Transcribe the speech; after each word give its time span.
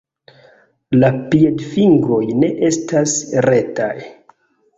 La 1.03 1.11
piedfingroj 1.33 2.23
ne 2.41 2.49
estas 2.71 3.15
retaj. 3.49 3.93